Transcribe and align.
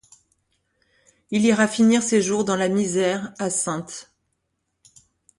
Il 1.29 1.45
ira 1.45 1.67
finir 1.67 2.01
ses 2.01 2.23
jours 2.23 2.43
dans 2.43 2.55
la 2.55 2.69
misère 2.69 3.33
à 3.37 3.51
Saintes. 3.51 4.09